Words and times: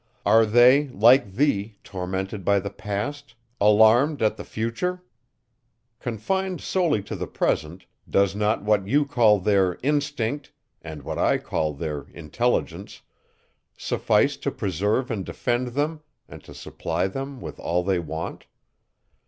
Are 0.25 0.47
they, 0.47 0.87
like 0.87 1.33
thee, 1.33 1.75
tormented 1.83 2.43
by 2.43 2.59
the 2.59 2.71
past, 2.71 3.35
alarmed 3.59 4.23
at 4.23 4.35
the 4.35 4.43
future? 4.43 5.03
Confined 5.99 6.59
solely 6.59 7.03
to 7.03 7.15
the 7.15 7.27
present, 7.27 7.85
does 8.09 8.35
not 8.35 8.63
what 8.63 8.87
you 8.87 9.05
call 9.05 9.39
their 9.39 9.77
instinct, 9.83 10.51
and 10.81 11.03
what 11.03 11.19
I 11.19 11.37
call 11.37 11.73
their 11.75 12.07
intelligence, 12.15 13.03
suffice 13.77 14.37
to 14.37 14.49
preserve 14.49 15.11
and 15.11 15.23
defend 15.23 15.67
them, 15.77 16.01
and 16.27 16.43
to 16.45 16.53
supply 16.55 17.05
them 17.05 17.39
with 17.39 17.59
all 17.59 17.83
they 17.83 17.99
want? 17.99 18.47